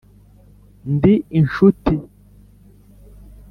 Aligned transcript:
ndi 0.93 1.13
inshuti 1.39 1.95